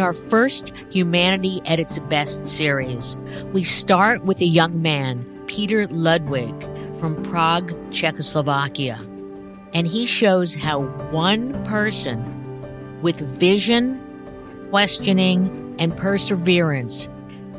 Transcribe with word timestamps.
In 0.00 0.06
our 0.06 0.14
first 0.14 0.72
Humanity 0.88 1.60
at 1.66 1.78
its 1.78 1.98
Best 1.98 2.46
series, 2.46 3.18
we 3.52 3.64
start 3.64 4.24
with 4.24 4.40
a 4.40 4.46
young 4.46 4.80
man, 4.80 5.26
Peter 5.46 5.86
Ludwig, 5.88 6.58
from 6.98 7.22
Prague, 7.22 7.74
Czechoslovakia. 7.90 8.98
And 9.74 9.86
he 9.86 10.06
shows 10.06 10.54
how 10.54 10.84
one 11.10 11.62
person 11.64 13.02
with 13.02 13.20
vision, 13.20 14.00
questioning, 14.70 15.76
and 15.78 15.94
perseverance 15.94 17.06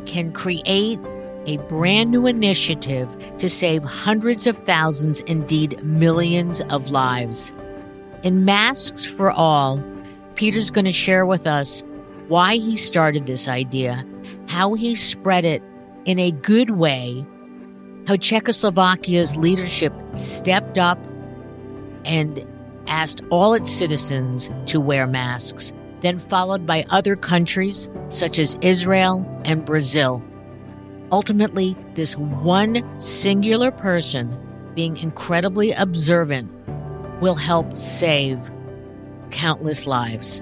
can 0.07 0.31
create 0.31 0.99
a 1.45 1.57
brand 1.69 2.09
new 2.09 2.25
initiative 2.25 3.15
to 3.37 3.51
save 3.51 3.83
hundreds 3.83 4.47
of 4.47 4.57
thousands, 4.57 5.21
indeed 5.21 5.79
millions 5.83 6.59
of 6.71 6.89
lives. 6.89 7.53
In 8.23 8.45
Masks 8.45 9.05
for 9.05 9.29
All, 9.29 9.79
Peter's 10.33 10.71
going 10.71 10.85
to 10.85 10.91
share 10.91 11.27
with 11.27 11.45
us 11.45 11.83
why 12.31 12.55
he 12.55 12.77
started 12.77 13.25
this 13.25 13.49
idea, 13.49 14.05
how 14.47 14.73
he 14.73 14.95
spread 14.95 15.43
it 15.43 15.61
in 16.05 16.17
a 16.17 16.31
good 16.31 16.69
way, 16.69 17.25
how 18.07 18.15
Czechoslovakia's 18.15 19.35
leadership 19.35 19.91
stepped 20.15 20.77
up 20.77 20.97
and 22.05 22.47
asked 22.87 23.19
all 23.31 23.53
its 23.53 23.69
citizens 23.69 24.49
to 24.65 24.79
wear 24.79 25.05
masks, 25.07 25.73
then 25.99 26.17
followed 26.17 26.65
by 26.65 26.85
other 26.89 27.17
countries 27.17 27.89
such 28.07 28.39
as 28.39 28.57
Israel 28.61 29.29
and 29.43 29.65
Brazil. 29.65 30.23
Ultimately, 31.11 31.75
this 31.95 32.15
one 32.15 32.81
singular 32.97 33.71
person 33.71 34.39
being 34.73 34.95
incredibly 34.95 35.73
observant 35.73 36.49
will 37.19 37.35
help 37.35 37.75
save 37.75 38.49
countless 39.31 39.85
lives. 39.85 40.41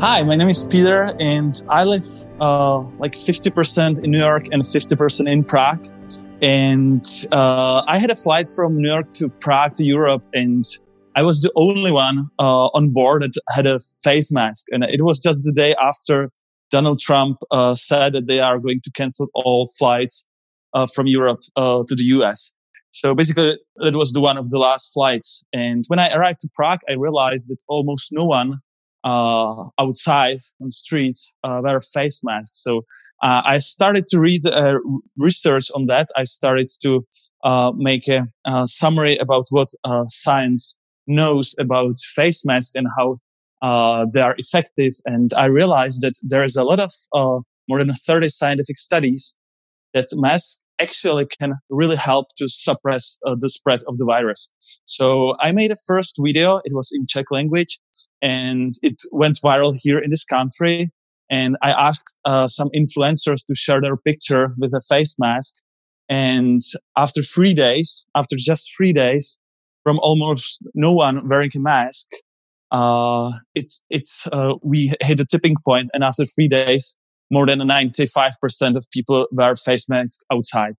Hi, 0.00 0.22
my 0.22 0.34
name 0.34 0.48
is 0.48 0.64
Peter, 0.64 1.14
and 1.20 1.60
I 1.68 1.84
live 1.84 2.08
uh, 2.40 2.78
like 2.98 3.12
50% 3.12 4.02
in 4.02 4.10
New 4.10 4.18
York 4.18 4.46
and 4.50 4.62
50% 4.62 5.30
in 5.30 5.44
Prague. 5.44 5.86
And 6.40 7.04
uh, 7.30 7.82
I 7.86 7.98
had 7.98 8.08
a 8.08 8.14
flight 8.14 8.48
from 8.48 8.78
New 8.78 8.88
York 8.88 9.12
to 9.12 9.28
Prague 9.28 9.74
to 9.74 9.84
Europe, 9.84 10.24
and 10.32 10.64
I 11.16 11.22
was 11.22 11.42
the 11.42 11.52
only 11.54 11.92
one 11.92 12.30
uh, 12.38 12.68
on 12.68 12.88
board 12.94 13.24
that 13.24 13.38
had 13.50 13.66
a 13.66 13.78
face 14.02 14.32
mask. 14.32 14.68
And 14.70 14.84
it 14.84 15.04
was 15.04 15.20
just 15.20 15.42
the 15.42 15.52
day 15.52 15.74
after 15.74 16.30
Donald 16.70 16.98
Trump 17.00 17.36
uh, 17.50 17.74
said 17.74 18.14
that 18.14 18.26
they 18.26 18.40
are 18.40 18.58
going 18.58 18.78
to 18.82 18.90
cancel 18.92 19.28
all 19.34 19.66
flights 19.78 20.26
uh, 20.72 20.86
from 20.86 21.08
Europe 21.08 21.40
uh, 21.56 21.82
to 21.86 21.94
the 21.94 22.04
US. 22.04 22.52
So 22.90 23.14
basically, 23.14 23.58
that 23.76 23.94
was 23.94 24.14
the 24.14 24.22
one 24.22 24.38
of 24.38 24.48
the 24.48 24.58
last 24.58 24.94
flights. 24.94 25.44
And 25.52 25.84
when 25.88 25.98
I 25.98 26.10
arrived 26.14 26.40
to 26.40 26.48
Prague, 26.54 26.80
I 26.88 26.94
realized 26.94 27.50
that 27.50 27.58
almost 27.68 28.08
no 28.12 28.24
one 28.24 28.62
uh, 29.04 29.64
outside 29.78 30.38
on 30.60 30.70
streets 30.70 31.34
uh, 31.44 31.60
wear 31.62 31.80
face 31.80 32.20
masks. 32.22 32.62
So 32.62 32.82
uh, 33.22 33.42
I 33.44 33.58
started 33.58 34.06
to 34.08 34.20
read 34.20 34.44
uh, 34.46 34.78
research 35.16 35.70
on 35.74 35.86
that. 35.86 36.08
I 36.16 36.24
started 36.24 36.68
to 36.82 37.06
uh, 37.44 37.72
make 37.76 38.08
a, 38.08 38.26
a, 38.46 38.66
summary 38.68 39.16
about 39.16 39.44
what 39.50 39.68
uh, 39.84 40.04
science 40.08 40.76
knows 41.06 41.54
about 41.58 41.98
face 42.14 42.44
masks 42.44 42.72
and 42.74 42.86
how 42.98 43.18
they 44.12 44.20
are 44.20 44.34
effective. 44.38 44.92
And 45.06 45.32
I 45.34 45.46
realized 45.46 46.02
that 46.02 46.14
there 46.22 46.44
is 46.44 46.56
a 46.56 46.64
lot 46.64 46.80
of 46.80 46.90
more 47.68 47.78
than 47.78 47.92
30 47.94 48.28
scientific 48.28 48.76
studies 48.76 49.34
that 49.94 50.08
masks 50.14 50.60
actually 50.80 51.26
can 51.26 51.54
really 51.68 51.96
help 51.96 52.28
to 52.36 52.48
suppress 52.48 53.18
uh, 53.26 53.34
the 53.38 53.48
spread 53.48 53.80
of 53.88 53.98
the 53.98 54.04
virus. 54.04 54.50
So 54.84 55.36
I 55.40 55.52
made 55.52 55.70
a 55.70 55.76
first 55.86 56.16
video. 56.18 56.60
It 56.64 56.72
was 56.74 56.90
in 56.94 57.06
Czech 57.06 57.26
language 57.30 57.78
and 58.22 58.74
it 58.82 58.96
went 59.12 59.38
viral 59.44 59.74
here 59.76 59.98
in 59.98 60.10
this 60.10 60.24
country. 60.24 60.90
And 61.30 61.56
I 61.62 61.70
asked 61.70 62.16
uh, 62.24 62.48
some 62.48 62.70
influencers 62.74 63.46
to 63.46 63.54
share 63.54 63.80
their 63.80 63.96
picture 63.96 64.54
with 64.58 64.74
a 64.74 64.80
face 64.88 65.16
mask. 65.18 65.54
And 66.08 66.60
after 66.96 67.22
three 67.22 67.54
days, 67.54 68.04
after 68.16 68.34
just 68.36 68.72
three 68.76 68.92
days, 68.92 69.38
from 69.84 69.98
almost 70.00 70.60
no 70.74 70.92
one 70.92 71.28
wearing 71.28 71.50
a 71.54 71.60
mask, 71.60 72.08
uh, 72.72 73.30
it's, 73.54 73.82
it's, 73.90 74.26
uh, 74.32 74.54
we 74.62 74.92
hit 75.00 75.20
a 75.20 75.24
tipping 75.24 75.54
point. 75.64 75.90
And 75.94 76.02
after 76.02 76.24
three 76.24 76.48
days, 76.48 76.96
more 77.30 77.46
than 77.46 77.60
95% 77.60 78.76
of 78.76 78.86
people 78.92 79.28
wear 79.32 79.56
face 79.56 79.88
masks 79.88 80.22
outside. 80.32 80.74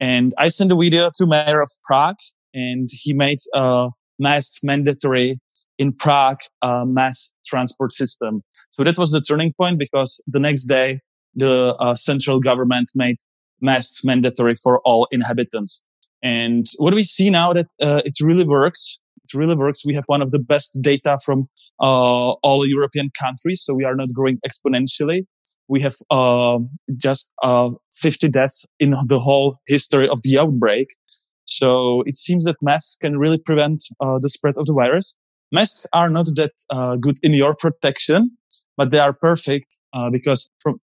And 0.00 0.32
I 0.38 0.48
sent 0.48 0.70
a 0.70 0.76
video 0.76 1.10
to 1.16 1.26
mayor 1.26 1.60
of 1.60 1.70
Prague 1.84 2.18
and 2.54 2.88
he 2.92 3.12
made 3.12 3.38
a 3.54 3.88
mask 4.18 4.62
mandatory 4.62 5.40
in 5.78 5.92
Prague 5.92 6.40
uh, 6.62 6.84
mass 6.84 7.32
transport 7.46 7.92
system. 7.92 8.42
So 8.70 8.84
that 8.84 8.98
was 8.98 9.12
the 9.12 9.20
turning 9.20 9.52
point 9.56 9.78
because 9.78 10.22
the 10.26 10.38
next 10.38 10.66
day 10.66 11.00
the 11.34 11.74
uh, 11.76 11.94
central 11.94 12.40
government 12.40 12.90
made 12.94 13.16
masks 13.60 14.04
mandatory 14.04 14.54
for 14.54 14.80
all 14.80 15.08
inhabitants. 15.10 15.82
And 16.22 16.66
what 16.78 16.94
we 16.94 17.04
see 17.04 17.30
now 17.30 17.52
that 17.52 17.66
uh, 17.80 18.02
it 18.04 18.14
really 18.20 18.44
works. 18.44 18.98
It 19.24 19.36
really 19.36 19.56
works. 19.56 19.84
We 19.84 19.94
have 19.94 20.04
one 20.06 20.22
of 20.22 20.30
the 20.30 20.38
best 20.38 20.78
data 20.80 21.18
from 21.24 21.48
uh, 21.80 22.32
all 22.42 22.66
European 22.66 23.10
countries, 23.20 23.62
so 23.62 23.74
we 23.74 23.84
are 23.84 23.94
not 23.94 24.12
growing 24.12 24.38
exponentially 24.46 25.26
we 25.68 25.80
have 25.82 25.94
uh, 26.10 26.58
just 26.96 27.30
uh, 27.42 27.70
50 27.92 28.28
deaths 28.28 28.66
in 28.80 28.94
the 29.06 29.20
whole 29.20 29.60
history 29.68 30.08
of 30.08 30.18
the 30.22 30.38
outbreak. 30.38 30.88
So 31.44 32.02
it 32.06 32.16
seems 32.16 32.44
that 32.44 32.56
masks 32.62 32.96
can 32.96 33.18
really 33.18 33.38
prevent 33.38 33.84
uh, 34.00 34.18
the 34.18 34.28
spread 34.28 34.56
of 34.56 34.66
the 34.66 34.74
virus. 34.74 35.14
Masks 35.52 35.86
are 35.92 36.10
not 36.10 36.26
that 36.36 36.52
uh, 36.70 36.96
good 36.96 37.16
in 37.22 37.32
your 37.32 37.54
protection, 37.54 38.30
but 38.76 38.90
they 38.90 38.98
are 38.98 39.12
perfect 39.12 39.78
uh, 39.94 40.10
because 40.10 40.48
from, 40.60 40.80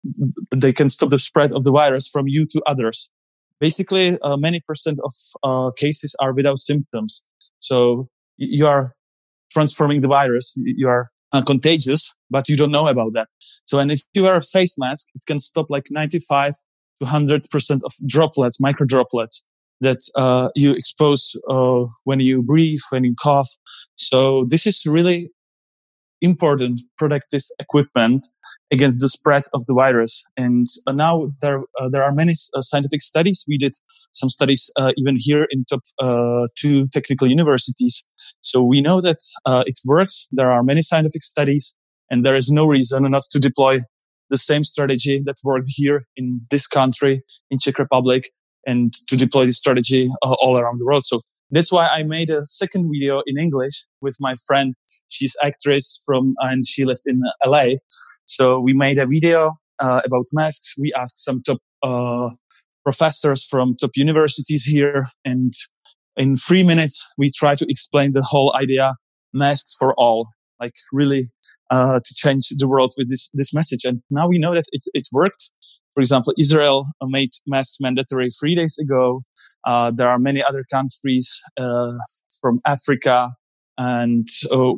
they 0.55 0.73
can 0.73 0.89
stop 0.89 1.09
the 1.09 1.19
spread 1.19 1.51
of 1.51 1.63
the 1.63 1.71
virus 1.71 2.07
from 2.07 2.27
you 2.27 2.45
to 2.47 2.61
others. 2.65 3.11
Basically, 3.59 4.17
uh, 4.21 4.37
many 4.37 4.59
percent 4.59 4.99
of 5.03 5.75
cases 5.75 6.15
are 6.19 6.33
without 6.33 6.57
symptoms. 6.57 7.23
So 7.59 8.09
you 8.37 8.65
are 8.65 8.93
transforming 9.51 10.01
the 10.01 10.07
virus. 10.07 10.53
You 10.57 10.87
are 10.87 11.11
uh, 11.33 11.41
contagious, 11.41 12.13
but 12.29 12.49
you 12.49 12.57
don't 12.57 12.71
know 12.71 12.87
about 12.87 13.13
that. 13.13 13.27
So, 13.65 13.79
and 13.79 13.91
if 13.91 14.01
you 14.13 14.23
wear 14.23 14.35
a 14.35 14.41
face 14.41 14.77
mask, 14.77 15.07
it 15.15 15.23
can 15.25 15.39
stop 15.39 15.67
like 15.69 15.87
95 15.89 16.53
to 17.01 17.05
100% 17.07 17.81
of 17.83 17.93
droplets, 18.07 18.59
micro 18.59 18.85
droplets 18.85 19.45
that 19.81 19.99
uh, 20.15 20.49
you 20.55 20.71
expose 20.71 21.35
uh, 21.49 21.85
when 22.03 22.19
you 22.19 22.43
breathe, 22.43 22.79
when 22.89 23.03
you 23.03 23.15
cough. 23.19 23.49
So 23.95 24.45
this 24.45 24.67
is 24.67 24.85
really 24.85 25.31
important 26.21 26.81
protective 26.97 27.43
equipment 27.59 28.27
against 28.71 29.01
the 29.01 29.09
spread 29.09 29.43
of 29.53 29.65
the 29.65 29.73
virus. 29.73 30.23
And 30.37 30.65
uh, 30.87 30.93
now 30.93 31.31
there 31.41 31.63
uh, 31.79 31.89
there 31.89 32.03
are 32.03 32.13
many 32.13 32.33
uh, 32.53 32.61
scientific 32.61 33.01
studies. 33.01 33.43
We 33.47 33.57
did 33.57 33.73
some 34.11 34.29
studies 34.29 34.71
uh, 34.77 34.91
even 34.97 35.17
here 35.19 35.47
in 35.49 35.65
top 35.65 35.81
uh, 36.01 36.47
two 36.55 36.87
technical 36.87 37.29
universities. 37.29 38.03
So 38.41 38.61
we 38.61 38.81
know 38.81 39.01
that 39.01 39.17
uh, 39.45 39.63
it 39.65 39.79
works. 39.85 40.27
There 40.31 40.51
are 40.51 40.63
many 40.63 40.81
scientific 40.81 41.23
studies, 41.23 41.75
and 42.09 42.25
there 42.25 42.35
is 42.35 42.51
no 42.51 42.65
reason 42.65 43.03
not 43.11 43.23
to 43.31 43.39
deploy 43.39 43.81
the 44.29 44.37
same 44.37 44.63
strategy 44.63 45.21
that 45.25 45.35
worked 45.43 45.67
here 45.67 46.05
in 46.15 46.41
this 46.49 46.65
country, 46.65 47.21
in 47.49 47.59
Czech 47.59 47.77
Republic, 47.77 48.29
and 48.65 48.93
to 49.09 49.17
deploy 49.17 49.45
this 49.45 49.57
strategy 49.57 50.09
all 50.23 50.57
around 50.57 50.79
the 50.79 50.85
world. 50.85 51.03
So 51.03 51.21
that's 51.51 51.71
why 51.71 51.87
I 51.87 52.03
made 52.03 52.29
a 52.29 52.45
second 52.45 52.89
video 52.91 53.21
in 53.25 53.37
English 53.37 53.85
with 54.01 54.15
my 54.19 54.35
friend. 54.47 54.73
She's 55.09 55.35
actress 55.43 56.01
from, 56.05 56.35
and 56.39 56.65
she 56.65 56.85
lived 56.85 57.03
in 57.05 57.21
LA. 57.45 57.75
So 58.25 58.59
we 58.59 58.73
made 58.73 58.97
a 58.97 59.05
video 59.05 59.51
uh, 59.79 60.01
about 60.05 60.25
masks. 60.31 60.73
We 60.79 60.93
asked 60.97 61.23
some 61.23 61.41
top 61.43 61.57
uh, 61.83 62.29
professors 62.83 63.45
from 63.45 63.75
top 63.75 63.91
universities 63.95 64.63
here, 64.63 65.07
and 65.25 65.53
in 66.15 66.35
three 66.35 66.63
minutes 66.63 67.07
we 67.17 67.27
try 67.35 67.55
to 67.55 67.65
explain 67.67 68.13
the 68.13 68.23
whole 68.23 68.55
idea: 68.55 68.95
masks 69.33 69.75
for 69.77 69.93
all. 69.95 70.29
Like 70.59 70.75
really 70.93 71.31
uh, 71.71 71.99
to 72.03 72.13
change 72.15 72.49
the 72.55 72.67
world 72.67 72.93
with 72.97 73.09
this 73.09 73.29
this 73.33 73.53
message. 73.53 73.83
And 73.83 74.01
now 74.11 74.27
we 74.27 74.37
know 74.37 74.53
that 74.53 74.65
it 74.71 74.83
it 74.93 75.07
worked. 75.11 75.51
For 75.95 76.01
example, 76.01 76.33
Israel 76.39 76.87
made 77.03 77.31
masks 77.47 77.77
mandatory 77.81 78.29
three 78.39 78.55
days 78.55 78.77
ago. 78.79 79.23
Uh, 79.65 79.91
there 79.91 80.09
are 80.09 80.19
many 80.19 80.43
other 80.43 80.65
countries 80.71 81.41
uh, 81.59 81.93
from 82.41 82.59
Africa 82.65 83.31
and 83.77 84.27
uh, 84.51 84.73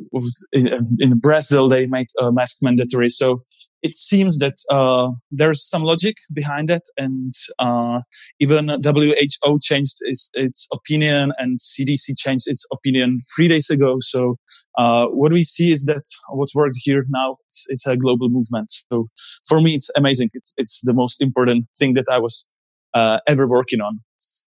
in, 0.52 0.96
in, 0.98 1.18
Brazil 1.18 1.68
they 1.68 1.86
made 1.86 2.06
a 2.20 2.32
mask 2.32 2.58
mandatory. 2.62 3.10
So 3.10 3.42
it 3.84 3.94
seems 3.94 4.38
that 4.38 4.56
uh, 4.70 5.10
there's 5.30 5.68
some 5.68 5.82
logic 5.82 6.16
behind 6.32 6.70
it, 6.70 6.80
and 6.96 7.34
uh, 7.58 8.00
even 8.40 8.68
WHO 8.68 9.58
changed 9.60 9.96
its, 10.00 10.30
its, 10.32 10.66
opinion, 10.72 11.32
and 11.36 11.58
CDC 11.58 12.16
changed 12.16 12.46
its 12.48 12.66
opinion 12.72 13.18
three 13.36 13.46
days 13.46 13.68
ago. 13.68 13.96
So 14.00 14.36
uh, 14.78 15.06
what 15.08 15.34
we 15.34 15.42
see 15.42 15.70
is 15.70 15.84
that 15.84 16.04
what 16.30 16.48
worked 16.54 16.78
here 16.82 17.04
now 17.10 17.36
it's, 17.46 17.66
it's, 17.68 17.86
a 17.86 17.94
global 17.94 18.30
movement. 18.30 18.72
So 18.90 19.08
for 19.46 19.60
me, 19.60 19.74
it's 19.74 19.90
amazing. 19.96 20.30
It's 20.32 20.54
it's 20.56 20.80
the 20.82 20.94
most 20.94 21.20
important 21.20 21.66
thing 21.78 21.92
that 21.92 22.06
I 22.10 22.18
was 22.18 22.46
uh, 22.94 23.18
ever 23.28 23.46
working 23.46 23.82
on. 23.82 24.00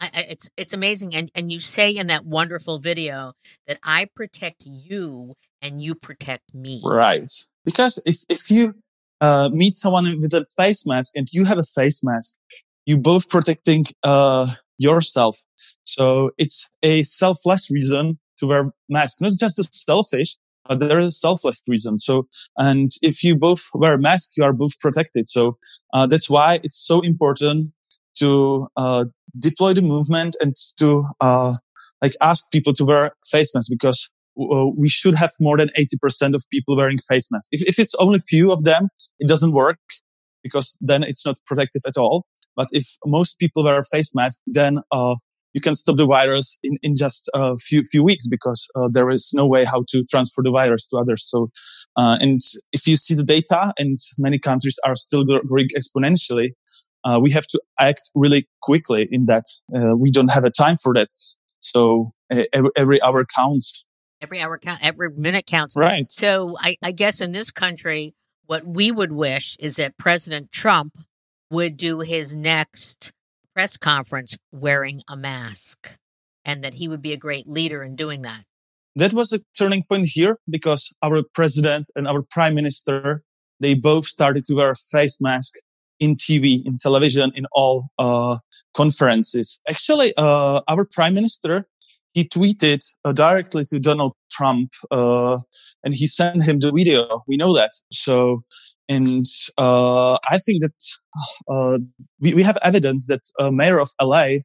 I, 0.00 0.26
it's 0.31 0.50
it's 0.56 0.73
amazing, 0.73 1.14
and 1.14 1.31
and 1.35 1.52
you 1.52 1.61
say 1.61 1.91
in 1.91 2.06
that 2.08 2.25
wonderful 2.25 2.79
video 2.79 3.32
that 3.67 3.79
I 3.82 4.08
protect 4.14 4.62
you 4.64 5.35
and 5.61 5.82
you 5.82 5.94
protect 5.94 6.55
me. 6.55 6.81
Right, 6.85 7.31
because 7.64 8.02
if 8.06 8.19
if 8.29 8.50
you 8.50 8.75
uh, 9.20 9.50
meet 9.52 9.75
someone 9.75 10.05
with 10.20 10.32
a 10.32 10.47
face 10.56 10.87
mask 10.87 11.12
and 11.17 11.29
you 11.32 11.44
have 11.44 11.58
a 11.58 11.64
face 11.64 12.02
mask, 12.02 12.35
you 12.87 12.97
both 12.97 13.29
protecting 13.29 13.85
uh, 14.02 14.47
yourself. 14.79 15.38
So 15.85 16.31
it's 16.38 16.69
a 16.82 17.03
selfless 17.03 17.70
reason 17.70 18.19
to 18.38 18.46
wear 18.46 18.73
mask, 18.88 19.20
not 19.20 19.32
just 19.38 19.58
a 19.58 19.64
selfish, 19.70 20.37
but 20.67 20.79
there 20.81 20.99
is 20.99 21.08
a 21.08 21.11
selfless 21.11 21.62
reason. 21.69 21.99
So, 21.99 22.26
and 22.56 22.91
if 23.03 23.23
you 23.23 23.37
both 23.37 23.69
wear 23.75 23.94
a 23.94 23.99
mask, 23.99 24.31
you 24.37 24.44
are 24.44 24.53
both 24.53 24.79
protected. 24.81 25.29
So 25.29 25.58
uh, 25.93 26.06
that's 26.06 26.31
why 26.31 26.61
it's 26.62 26.79
so 26.79 27.00
important 27.00 27.73
to 28.18 28.68
uh, 28.76 29.04
deploy 29.38 29.74
the 29.74 29.82
movement 29.82 30.36
and 30.40 30.54
to 30.78 31.04
uh, 31.20 31.54
like 32.02 32.14
ask 32.20 32.50
people 32.50 32.72
to 32.74 32.84
wear 32.84 33.12
face 33.30 33.54
masks 33.54 33.68
because 33.68 34.10
uh, 34.40 34.66
we 34.76 34.88
should 34.88 35.14
have 35.14 35.32
more 35.40 35.56
than 35.56 35.70
80% 35.78 36.34
of 36.34 36.44
people 36.50 36.76
wearing 36.76 36.98
face 36.98 37.28
masks. 37.30 37.48
If, 37.52 37.62
if 37.66 37.78
it's 37.78 37.94
only 37.96 38.18
few 38.20 38.50
of 38.50 38.64
them, 38.64 38.88
it 39.18 39.28
doesn't 39.28 39.52
work 39.52 39.78
because 40.42 40.78
then 40.80 41.02
it's 41.02 41.26
not 41.26 41.36
protective 41.46 41.82
at 41.86 41.96
all. 41.96 42.24
But 42.56 42.68
if 42.72 42.96
most 43.06 43.38
people 43.38 43.64
wear 43.64 43.82
face 43.82 44.14
masks, 44.14 44.40
then 44.46 44.78
uh, 44.92 45.14
you 45.52 45.60
can 45.60 45.74
stop 45.74 45.96
the 45.96 46.06
virus 46.06 46.58
in, 46.62 46.78
in 46.82 46.94
just 46.94 47.28
a 47.34 47.56
few 47.56 47.82
few 47.82 48.02
weeks 48.02 48.28
because 48.28 48.68
uh, 48.76 48.88
there 48.90 49.10
is 49.10 49.32
no 49.34 49.46
way 49.46 49.64
how 49.64 49.84
to 49.88 50.04
transfer 50.04 50.42
the 50.42 50.50
virus 50.50 50.86
to 50.88 50.98
others. 50.98 51.28
So, 51.28 51.50
uh, 51.96 52.18
and 52.20 52.40
if 52.72 52.86
you 52.86 52.96
see 52.96 53.14
the 53.14 53.24
data, 53.24 53.72
and 53.78 53.98
many 54.18 54.38
countries 54.38 54.78
are 54.84 54.96
still 54.96 55.24
growing 55.24 55.68
exponentially, 55.76 56.50
uh, 57.05 57.19
we 57.23 57.31
have 57.31 57.47
to 57.49 57.61
act 57.79 58.11
really 58.14 58.49
quickly 58.62 59.08
in 59.11 59.26
that. 59.26 59.44
Uh, 59.75 59.97
we 59.97 60.11
don't 60.11 60.31
have 60.31 60.44
a 60.44 60.50
time 60.50 60.76
for 60.76 60.94
that. 60.94 61.08
So 61.61 62.11
every, 62.31 62.70
every 62.76 63.02
hour 63.02 63.25
counts. 63.25 63.85
Every 64.20 64.41
hour 64.41 64.58
count. 64.58 64.81
Every 64.82 65.11
minute 65.11 65.47
counts. 65.47 65.75
Right. 65.76 66.11
So 66.12 66.56
I, 66.61 66.76
I 66.82 66.93
guess 66.93 67.20
in 67.20 67.32
this 67.32 67.50
country, 67.50 68.14
what 68.47 68.67
we 68.67 68.91
would 68.91 69.12
wish 69.12 69.56
is 69.61 69.76
that 69.76 69.97
President 69.97 70.52
Trump 70.52 70.97
would 71.50 71.76
do 71.76 72.00
his 72.00 72.35
next 72.35 73.12
press 73.55 73.76
conference 73.76 74.37
wearing 74.53 75.03
a 75.08 75.17
mask 75.17 75.91
and 76.44 76.62
that 76.64 76.75
he 76.75 76.88
would 76.88 77.03
be 77.03 77.12
a 77.12 77.17
great 77.17 77.49
leader 77.49 77.82
in 77.82 77.96
doing 77.96 78.23
that. 78.23 78.44
That 78.96 79.14
was 79.14 79.32
a 79.32 79.41
turning 79.56 79.85
point 79.85 80.08
here 80.08 80.38
because 80.49 80.93
our 81.03 81.23
president 81.35 81.91
and 81.94 82.08
our 82.08 82.23
prime 82.23 82.55
minister, 82.55 83.23
they 83.61 83.75
both 83.75 84.05
started 84.05 84.44
to 84.46 84.55
wear 84.55 84.70
a 84.70 84.75
face 84.75 85.20
mask 85.20 85.55
in 86.00 86.17
TV, 86.17 86.64
in 86.64 86.79
television, 86.79 87.32
in 87.35 87.47
all 87.52 87.88
uh, 87.99 88.38
conferences. 88.75 89.61
Actually, 89.69 90.12
uh, 90.17 90.61
our 90.69 90.85
prime 90.85 91.14
minister, 91.14 91.67
he 92.12 92.25
tweeted 92.25 92.82
uh, 93.05 93.12
directly 93.12 93.64
to 93.67 93.79
Donald 93.79 94.14
Trump 94.32 94.73
uh, 94.91 95.38
and 95.85 95.94
he 95.94 96.06
sent 96.06 96.43
him 96.43 96.58
the 96.58 96.73
video. 96.73 97.23
We 97.29 97.37
know 97.37 97.55
that. 97.55 97.70
So 97.93 98.43
and 98.88 99.25
uh, 99.56 100.14
I 100.29 100.38
think 100.38 100.62
that 100.62 100.99
uh, 101.49 101.79
we, 102.19 102.35
we 102.35 102.43
have 102.43 102.58
evidence 102.62 103.06
that 103.06 103.23
mayor 103.53 103.79
of 103.79 103.91
LA, 104.03 104.38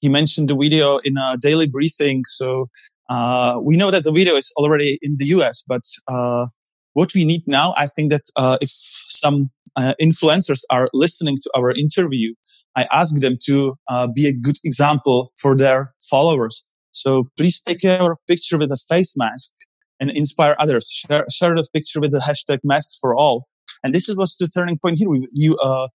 he 0.00 0.08
mentioned 0.08 0.48
the 0.48 0.56
video 0.56 0.98
in 0.98 1.18
a 1.18 1.36
daily 1.36 1.68
briefing. 1.68 2.24
So 2.26 2.70
uh, 3.10 3.58
we 3.60 3.76
know 3.76 3.90
that 3.90 4.04
the 4.04 4.12
video 4.12 4.36
is 4.36 4.52
already 4.56 4.98
in 5.02 5.16
the 5.18 5.26
US, 5.36 5.62
but 5.66 5.82
uh, 6.08 6.46
what 6.94 7.12
we 7.14 7.24
need 7.24 7.42
now, 7.46 7.74
I 7.76 7.86
think 7.86 8.12
that 8.12 8.22
uh, 8.36 8.56
if 8.60 8.70
some 8.70 9.50
influencers 9.78 10.62
are 10.70 10.88
listening 10.92 11.38
to 11.42 11.50
our 11.56 11.70
interview, 11.72 12.34
I 12.76 12.86
ask 12.92 13.20
them 13.20 13.36
to 13.46 13.74
be 14.14 14.26
a 14.26 14.32
good 14.32 14.56
example 14.64 15.32
for 15.40 15.56
their 15.56 15.92
followers. 16.10 16.66
So 16.92 17.28
please 17.36 17.62
take 17.62 17.82
your 17.82 18.16
picture 18.28 18.58
with 18.58 18.72
a 18.72 18.76
face 18.88 19.14
mask 19.16 19.52
and 20.00 20.10
inspire 20.10 20.56
others. 20.58 20.88
Share, 20.90 21.24
share 21.30 21.54
the 21.54 21.68
picture 21.72 22.00
with 22.00 22.12
the 22.12 22.18
hashtag 22.18 22.58
masks 22.64 22.96
for 23.00 23.14
all 23.14 23.46
and 23.82 23.94
this 23.94 24.08
was 24.14 24.36
the 24.36 24.48
turning 24.48 24.78
point 24.78 24.98
here. 24.98 25.08
You, 25.32 25.56
uh, 25.56 25.88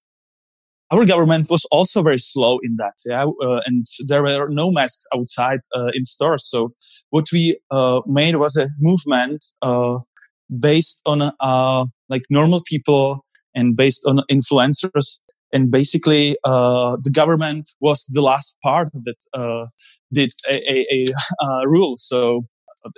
our 0.91 1.05
government 1.05 1.47
was 1.49 1.65
also 1.71 2.03
very 2.03 2.19
slow 2.19 2.59
in 2.61 2.75
that. 2.77 2.93
Yeah. 3.05 3.25
Uh, 3.41 3.61
and 3.65 3.85
there 4.07 4.21
were 4.21 4.49
no 4.49 4.71
masks 4.71 5.05
outside, 5.13 5.59
uh, 5.75 5.87
in 5.93 6.05
stores. 6.05 6.47
So 6.47 6.73
what 7.09 7.25
we, 7.33 7.59
uh, 7.71 8.01
made 8.05 8.35
was 8.35 8.55
a 8.57 8.69
movement, 8.79 9.43
uh, 9.61 9.99
based 10.59 11.01
on, 11.05 11.21
uh, 11.21 11.85
like 12.07 12.21
normal 12.29 12.61
people 12.65 13.24
and 13.55 13.75
based 13.75 14.05
on 14.05 14.21
influencers. 14.31 15.19
And 15.53 15.71
basically, 15.71 16.37
the 16.43 17.11
government 17.13 17.69
was 17.79 18.05
the 18.11 18.21
last 18.21 18.57
part 18.63 18.89
that, 18.93 19.69
did 20.13 20.31
a, 20.49 20.85
a, 20.93 21.07
a 21.41 21.67
rule. 21.67 21.95
So 21.97 22.45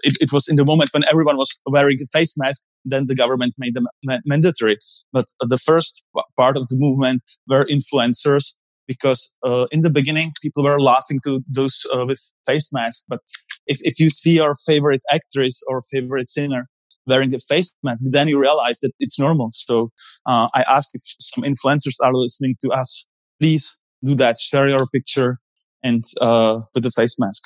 it, 0.04 0.18
it, 0.20 0.34
was 0.34 0.48
in 0.48 0.56
the 0.56 0.66
moment 0.66 0.92
when 0.94 1.04
everyone 1.10 1.38
was 1.38 1.60
wearing 1.66 1.98
face 2.12 2.36
mask, 2.38 2.64
then 2.86 3.06
the 3.08 3.16
government 3.16 3.54
made 3.58 3.74
them 3.74 3.88
ma- 4.04 4.20
mandatory. 4.26 4.78
But 5.14 5.26
the 5.40 5.58
first 5.58 6.04
part 6.38 6.58
of 6.58 6.68
the 6.68 6.76
movement 6.78 7.24
were 7.48 7.66
influencers 7.66 8.56
because 8.88 9.34
uh, 9.46 9.66
in 9.72 9.82
the 9.82 9.90
beginning 9.90 10.32
people 10.42 10.64
were 10.64 10.80
laughing 10.80 11.20
to 11.26 11.44
those 11.48 11.86
uh, 11.94 12.06
with 12.06 12.20
face 12.46 12.70
masks. 12.74 13.06
But 13.08 13.20
if, 13.66 13.80
if 13.82 14.00
you 14.00 14.10
see 14.10 14.36
your 14.36 14.54
favorite 14.56 15.02
actress 15.12 15.62
or 15.68 15.82
favorite 15.82 16.28
singer 16.28 16.70
wearing 17.08 17.34
a 17.34 17.40
face 17.40 17.74
mask, 17.84 18.06
then 18.10 18.28
you 18.28 18.40
realize 18.40 18.80
that 18.82 18.92
it's 19.00 19.18
normal. 19.18 19.48
So 19.50 19.92
uh, 20.26 20.50
I 20.54 20.64
ask 20.68 20.90
if 20.94 21.02
some 21.20 21.44
influencers 21.44 21.96
are 22.04 22.14
listening 22.14 22.56
to 22.62 22.70
us, 22.72 23.06
please 23.40 23.78
do 24.04 24.16
that. 24.16 24.38
Share 24.38 24.68
your 24.68 24.86
picture 24.88 25.40
and 25.84 26.04
uh, 26.22 26.62
with 26.76 26.84
the 26.84 26.92
face 26.92 27.20
mask. 27.20 27.44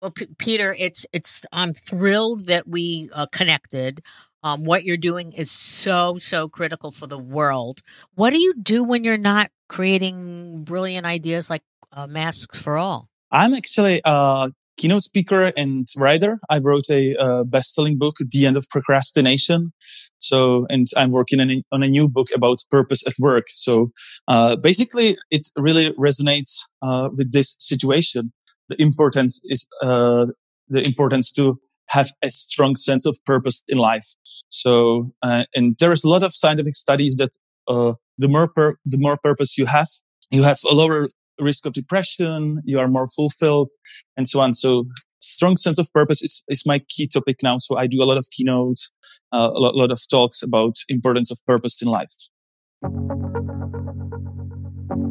Well, 0.00 0.12
P- 0.12 0.28
Peter, 0.38 0.74
it's 0.78 1.06
it's. 1.12 1.42
I'm 1.52 1.74
thrilled 1.74 2.46
that 2.46 2.68
we 2.68 3.10
uh, 3.12 3.26
connected. 3.32 4.02
Um, 4.44 4.64
what 4.64 4.84
you're 4.84 4.96
doing 4.96 5.32
is 5.32 5.50
so 5.50 6.18
so 6.18 6.48
critical 6.48 6.92
for 6.92 7.08
the 7.08 7.18
world. 7.18 7.80
What 8.14 8.30
do 8.30 8.38
you 8.38 8.54
do 8.54 8.84
when 8.84 9.02
you're 9.02 9.16
not 9.16 9.50
creating 9.68 10.62
brilliant 10.62 11.04
ideas 11.04 11.50
like 11.50 11.62
uh, 11.92 12.06
masks 12.06 12.58
for 12.58 12.78
all? 12.78 13.08
I'm 13.32 13.54
actually 13.54 14.00
a 14.04 14.52
keynote 14.78 15.02
speaker 15.02 15.52
and 15.56 15.86
writer. 15.96 16.38
I 16.48 16.58
wrote 16.58 16.88
a 16.90 17.14
uh, 17.16 17.44
best-selling 17.44 17.98
book, 17.98 18.16
The 18.30 18.46
End 18.46 18.56
of 18.56 18.66
Procrastination. 18.70 19.72
So, 20.20 20.66
and 20.70 20.86
I'm 20.96 21.10
working 21.10 21.40
on 21.40 21.50
a, 21.50 21.62
on 21.70 21.82
a 21.82 21.88
new 21.88 22.08
book 22.08 22.28
about 22.34 22.58
purpose 22.70 23.06
at 23.06 23.14
work. 23.18 23.44
So, 23.48 23.90
uh, 24.26 24.56
basically, 24.56 25.18
it 25.30 25.48
really 25.56 25.92
resonates 25.92 26.60
uh, 26.80 27.10
with 27.14 27.32
this 27.32 27.56
situation 27.58 28.32
the 28.68 28.80
importance 28.80 29.40
is 29.46 29.66
uh, 29.82 30.26
the 30.68 30.86
importance 30.86 31.32
to 31.32 31.58
have 31.88 32.10
a 32.22 32.30
strong 32.30 32.76
sense 32.76 33.06
of 33.06 33.18
purpose 33.24 33.62
in 33.68 33.78
life. 33.78 34.06
So, 34.50 35.10
uh, 35.22 35.44
and 35.54 35.76
there 35.78 35.92
is 35.92 36.04
a 36.04 36.08
lot 36.08 36.22
of 36.22 36.34
scientific 36.34 36.74
studies 36.74 37.16
that 37.16 37.30
uh, 37.66 37.94
the 38.18 38.28
more 38.28 38.48
pur- 38.48 38.76
the 38.84 38.98
more 38.98 39.16
purpose 39.16 39.56
you 39.56 39.66
have, 39.66 39.88
you 40.30 40.42
have 40.42 40.58
a 40.70 40.74
lower 40.74 41.08
risk 41.40 41.66
of 41.66 41.72
depression, 41.72 42.62
you 42.64 42.78
are 42.78 42.88
more 42.88 43.08
fulfilled, 43.08 43.70
and 44.16 44.28
so 44.28 44.40
on. 44.40 44.54
So, 44.54 44.86
strong 45.20 45.56
sense 45.56 45.78
of 45.78 45.92
purpose 45.92 46.22
is, 46.22 46.42
is 46.48 46.64
my 46.66 46.80
key 46.88 47.06
topic 47.06 47.38
now. 47.42 47.58
So, 47.58 47.76
I 47.76 47.86
do 47.86 48.02
a 48.02 48.06
lot 48.06 48.16
of 48.16 48.26
keynotes, 48.30 48.90
uh, 49.32 49.50
a, 49.54 49.58
lot, 49.58 49.74
lot 49.74 49.90
of 49.90 50.00
talks 50.08 50.42
about 50.42 50.76
importance 50.88 51.30
of 51.30 51.38
purpose 51.46 51.80
in 51.82 51.88
life. 51.88 52.12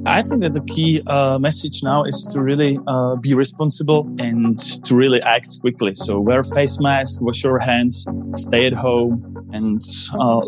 I 0.06 0.22
think 0.22 0.42
that 0.42 0.54
the 0.54 0.64
key 0.74 1.02
uh, 1.06 1.38
message 1.38 1.84
now 1.84 2.06
is 2.06 2.26
to 2.34 2.42
really 2.42 2.80
uh, 2.88 3.18
be 3.18 3.34
responsible 3.34 4.10
and 4.20 4.58
to 4.86 4.96
really 4.96 5.22
act 5.24 5.60
quickly. 5.60 5.96
So 5.96 6.20
wear 6.20 6.44
face 6.44 6.80
masks, 6.80 7.20
wash 7.20 7.44
your 7.44 7.60
hands, 7.60 8.08
stay 8.36 8.68
at 8.68 8.74
home, 8.74 9.38
and 9.52 9.82
uh, 10.14 10.42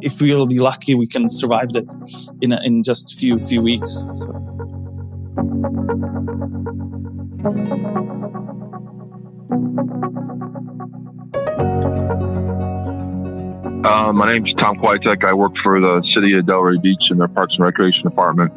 if 0.00 0.20
we'll 0.20 0.46
be 0.46 0.60
lucky, 0.60 0.94
we 0.94 1.08
can 1.08 1.28
survive 1.28 1.72
that 1.72 1.88
in 2.40 2.52
a, 2.52 2.60
in 2.62 2.82
just 2.82 3.18
few 3.18 3.38
few 3.38 3.62
weeks. 3.62 4.06
So. 4.16 4.49
Uh, 5.40 5.46
my 14.12 14.30
name 14.30 14.46
is 14.46 14.52
Tom 14.60 14.76
Kwiatek. 14.76 15.24
I 15.24 15.32
work 15.32 15.52
for 15.62 15.80
the 15.80 16.02
city 16.12 16.36
of 16.36 16.44
Delray 16.44 16.82
Beach 16.82 17.00
in 17.10 17.16
their 17.16 17.28
Parks 17.28 17.54
and 17.54 17.64
Recreation 17.64 18.02
Department 18.02 18.52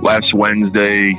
last 0.00 0.32
Wednesday, 0.34 1.14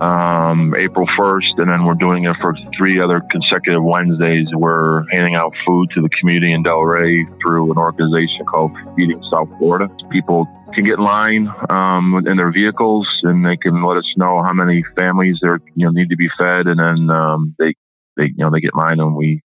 um, 0.00 0.74
April 0.76 1.06
1st, 1.18 1.58
and 1.58 1.70
then 1.70 1.84
we're 1.84 1.94
doing 1.94 2.24
it 2.24 2.36
for 2.40 2.54
three 2.76 3.00
other 3.00 3.20
consecutive 3.30 3.82
Wednesdays. 3.82 4.46
We're 4.52 5.04
handing 5.10 5.34
out 5.34 5.52
food 5.66 5.90
to 5.94 6.02
the 6.02 6.08
community 6.08 6.52
in 6.52 6.64
Delray 6.64 7.26
through 7.40 7.70
an 7.70 7.78
organization 7.78 8.46
called 8.46 8.72
Feeding 8.96 9.22
South 9.30 9.48
Florida. 9.58 9.88
People 10.10 10.46
can 10.74 10.84
get 10.84 10.98
in 10.98 11.04
line 11.04 11.52
um, 11.68 12.22
in 12.26 12.36
their 12.36 12.52
vehicles, 12.52 13.08
and 13.22 13.44
they 13.44 13.56
can 13.56 13.82
let 13.82 13.96
us 13.96 14.12
know 14.16 14.42
how 14.42 14.52
many 14.52 14.84
families 14.98 15.38
they 15.42 15.48
you 15.74 15.86
know 15.86 15.90
need 15.90 16.10
to 16.10 16.16
be 16.16 16.28
fed, 16.38 16.66
and 16.66 16.78
then 16.78 17.10
um, 17.10 17.54
they 17.58 17.74
they 18.16 18.24
you 18.24 18.38
know 18.38 18.50
they 18.50 18.60
get 18.60 18.72
in 18.74 18.80
line, 18.80 19.00
and 19.00 19.14
we 19.14 19.42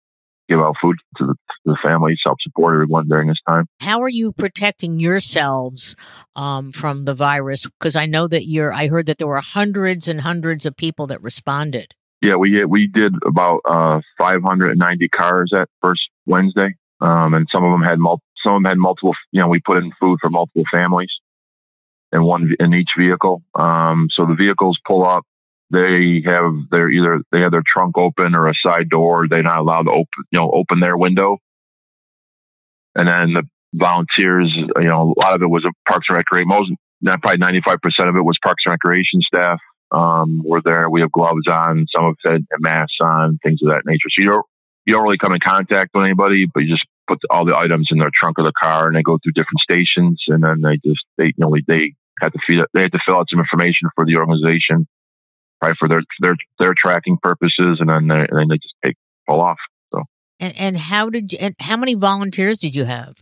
give 0.49 0.59
out 0.59 0.75
food 0.81 0.97
to 1.17 1.27
the, 1.27 1.33
to 1.33 1.57
the 1.65 1.77
families, 1.85 2.19
help 2.25 2.37
support 2.41 2.73
everyone 2.73 3.07
during 3.07 3.27
this 3.27 3.37
time. 3.47 3.65
How 3.79 4.01
are 4.01 4.09
you 4.09 4.31
protecting 4.31 4.99
yourselves 4.99 5.95
um, 6.35 6.71
from 6.71 7.03
the 7.03 7.13
virus? 7.13 7.65
Because 7.65 7.95
I 7.95 8.05
know 8.05 8.27
that 8.27 8.47
you're. 8.47 8.73
I 8.73 8.87
heard 8.87 9.05
that 9.05 9.17
there 9.17 9.27
were 9.27 9.41
hundreds 9.41 10.07
and 10.07 10.21
hundreds 10.21 10.65
of 10.65 10.75
people 10.75 11.07
that 11.07 11.21
responded. 11.21 11.93
Yeah, 12.21 12.35
we 12.35 12.65
we 12.65 12.87
did 12.87 13.13
about 13.25 13.61
uh, 13.65 14.01
590 14.17 15.07
cars 15.09 15.51
that 15.53 15.69
first 15.81 16.01
Wednesday, 16.25 16.75
um, 16.99 17.33
and 17.33 17.47
some 17.51 17.63
of 17.63 17.71
them 17.71 17.81
had 17.81 17.99
mul- 17.99 18.21
some 18.43 18.55
of 18.55 18.63
them 18.63 18.69
had 18.69 18.77
multiple. 18.77 19.13
You 19.31 19.41
know, 19.41 19.47
we 19.47 19.61
put 19.61 19.77
in 19.77 19.91
food 19.99 20.19
for 20.21 20.29
multiple 20.29 20.63
families, 20.73 21.09
in 22.11 22.23
one 22.23 22.51
in 22.59 22.73
each 22.73 22.89
vehicle. 22.97 23.41
Um, 23.55 24.07
so 24.15 24.25
the 24.25 24.35
vehicles 24.35 24.77
pull 24.85 25.05
up. 25.05 25.23
They 25.71 26.23
have 26.25 26.53
their 26.71 26.89
either 26.89 27.21
they 27.31 27.41
have 27.41 27.51
their 27.51 27.63
trunk 27.65 27.97
open 27.97 28.33
or 28.35 28.47
a 28.47 28.53
side 28.55 28.89
door. 28.89 29.27
They're 29.27 29.43
not 29.43 29.59
allowed 29.59 29.83
to 29.83 29.91
open 29.91 30.23
you 30.31 30.39
know 30.39 30.51
open 30.51 30.79
their 30.79 30.97
window. 30.97 31.37
And 32.95 33.07
then 33.07 33.33
the 33.33 33.43
volunteers, 33.73 34.51
you 34.55 34.83
know, 34.83 35.13
a 35.15 35.19
lot 35.19 35.35
of 35.35 35.41
it 35.41 35.49
was 35.49 35.63
a 35.63 35.71
Parks 35.89 36.07
and 36.09 36.17
Recreation. 36.17 36.47
Most, 36.47 36.71
probably 37.21 37.37
95% 37.37 37.75
of 38.09 38.15
it 38.15 38.21
was 38.21 38.37
Parks 38.43 38.63
and 38.65 38.71
Recreation 38.73 39.21
staff 39.21 39.59
um, 39.91 40.41
were 40.43 40.61
there. 40.63 40.89
We 40.89 41.01
have 41.01 41.11
gloves 41.11 41.47
on, 41.51 41.85
some 41.95 42.05
of 42.05 42.15
it 42.25 42.29
had 42.51 42.59
masks 42.59 42.97
on, 43.01 43.37
things 43.43 43.59
of 43.63 43.69
that 43.69 43.83
nature. 43.85 44.09
So 44.09 44.23
you 44.23 44.31
don't 44.31 44.45
you 44.85 44.93
don't 44.93 45.03
really 45.03 45.17
come 45.17 45.33
in 45.33 45.39
contact 45.45 45.91
with 45.93 46.03
anybody, 46.03 46.47
but 46.51 46.61
you 46.61 46.73
just 46.73 46.85
put 47.07 47.19
all 47.29 47.45
the 47.45 47.55
items 47.55 47.89
in 47.91 47.99
their 47.99 48.09
trunk 48.13 48.39
of 48.39 48.45
the 48.45 48.53
car, 48.59 48.87
and 48.87 48.95
they 48.95 49.03
go 49.03 49.19
through 49.21 49.33
different 49.33 49.59
stations, 49.61 50.23
and 50.27 50.43
then 50.43 50.61
they 50.61 50.77
just 50.77 51.05
they 51.17 51.25
you 51.25 51.33
know 51.37 51.53
they 51.67 51.93
had 52.21 52.33
to 52.33 52.39
feed 52.47 52.59
they 52.73 52.83
had 52.83 52.91
to 52.91 52.99
fill 53.05 53.17
out 53.17 53.27
some 53.29 53.39
information 53.39 53.89
for 53.95 54.05
the 54.05 54.17
organization, 54.17 54.87
right, 55.61 55.75
for 55.77 55.87
their 55.87 56.01
their 56.21 56.35
their 56.59 56.73
tracking 56.77 57.17
purposes, 57.21 57.77
and 57.79 57.89
then 57.89 58.07
they, 58.07 58.19
and 58.19 58.39
then 58.39 58.47
they 58.49 58.57
just 58.57 58.75
take 58.83 58.95
pull 59.27 59.41
off. 59.41 59.59
So 59.93 60.03
and 60.39 60.57
and 60.57 60.77
how 60.77 61.09
did 61.09 61.33
you, 61.33 61.39
and 61.39 61.55
how 61.59 61.77
many 61.77 61.95
volunteers 61.95 62.59
did 62.59 62.75
you 62.75 62.85
have? 62.85 63.15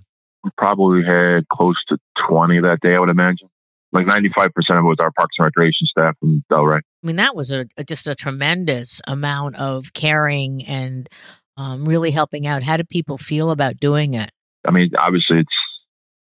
We 0.44 0.52
probably 0.58 1.04
had 1.04 1.48
close 1.50 1.78
to 1.90 1.98
twenty 2.28 2.62
that 2.62 2.80
day, 2.82 2.96
I 2.96 3.00
would 3.00 3.10
imagine 3.10 3.50
like 3.94 4.06
95% 4.06 4.48
of 4.48 4.54
it 4.54 4.82
was 4.82 4.98
our 5.00 5.12
parks 5.12 5.36
and 5.38 5.46
recreation 5.46 5.88
staff 5.88 6.16
from 6.20 6.44
Delray. 6.52 6.80
I 6.80 7.08
mean, 7.08 7.16
that 7.18 7.36
was 7.36 7.52
a, 7.52 7.66
a 7.78 7.84
just 7.84 8.08
a 8.08 8.16
tremendous 8.16 9.02
amount 9.08 9.56
of 9.56 9.94
caring 9.94 10.66
and 10.66 11.10
um, 11.56 11.86
really 11.86 12.12
helping 12.12 12.46
out. 12.46 12.64
How 12.64 12.78
do 12.78 12.84
people 12.84 13.18
feel 13.18 13.50
about 13.50 13.78
doing 13.78 14.14
it? 14.14 14.30
I 14.68 14.72
mean, 14.72 14.92
obviously, 14.98 15.40
it's 15.40 15.50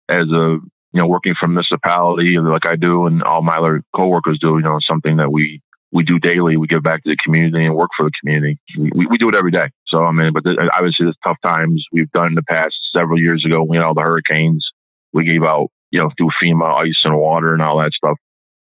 as 0.09 0.29
a 0.31 0.59
you 0.93 1.01
know 1.01 1.07
working 1.07 1.35
from 1.41 1.55
municipality 1.55 2.37
like 2.39 2.67
I 2.69 2.77
do, 2.77 3.07
and 3.07 3.23
all 3.23 3.43
my 3.43 3.57
other 3.57 3.83
coworkers 3.95 4.39
do. 4.41 4.57
You 4.57 4.63
know, 4.63 4.79
something 4.89 5.17
that 5.17 5.31
we 5.33 5.61
we 5.93 6.05
do 6.05 6.19
daily. 6.19 6.57
We 6.57 6.67
give 6.67 6.83
back 6.83 7.03
to 7.03 7.11
the 7.11 7.17
community 7.17 7.65
and 7.65 7.75
work 7.75 7.91
for 7.97 8.05
the 8.05 8.13
community. 8.21 8.61
We, 8.79 9.07
we, 9.07 9.19
do 9.19 9.29
it 9.29 9.37
every 9.37 9.51
day. 9.51 9.71
So 9.87 10.05
I 10.05 10.13
mean, 10.13 10.33
but 10.33 10.45
the, 10.45 10.71
obviously, 10.75 11.07
there's 11.07 11.17
tough 11.25 11.39
times 11.45 11.85
we've 11.93 12.11
done 12.13 12.29
in 12.29 12.35
the 12.35 12.43
past. 12.43 12.75
Several 12.95 13.19
years 13.19 13.45
ago, 13.45 13.63
we 13.63 13.77
had 13.77 13.85
all 13.85 13.95
the 13.95 14.03
hurricanes. 14.03 14.67
We 15.13 15.25
gave 15.25 15.43
out 15.43 15.71
you 15.91 16.01
know, 16.01 16.11
through 16.17 16.31
FEMA, 16.43 16.69
ice 16.69 17.01
and 17.05 17.17
water 17.17 17.53
and 17.53 17.63
all 17.63 17.79
that 17.79 17.93
stuff. 17.93 18.17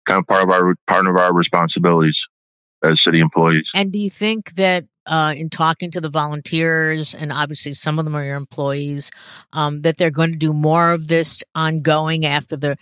Kind 0.08 0.20
of 0.22 0.28
part 0.28 0.44
of 0.44 0.50
our 0.50 0.76
part 0.88 1.08
of 1.08 1.16
our 1.16 1.34
responsibilities 1.34 2.18
as 2.84 3.00
city 3.06 3.20
employees. 3.20 3.68
And 3.76 3.92
do 3.92 4.00
you 4.00 4.10
think 4.10 4.56
that 4.56 4.86
uh, 5.06 5.34
in 5.36 5.50
talking 5.50 5.92
to 5.92 6.02
the 6.02 6.10
volunteers, 6.10 7.14
and 7.14 7.32
obviously 7.32 7.74
some 7.74 8.00
of 8.00 8.06
them 8.06 8.16
are 8.16 8.24
your 8.24 8.36
employees, 8.36 9.12
um, 9.54 9.78
that 9.78 9.98
they're 9.98 10.12
going 10.12 10.32
to 10.32 10.38
do 10.38 10.54
more 10.54 10.92
of 10.92 11.08
this 11.08 11.44
ongoing 11.56 12.26
after 12.26 12.58
the 12.58 12.78